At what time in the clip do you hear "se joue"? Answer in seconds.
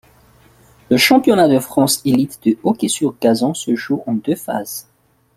3.53-4.01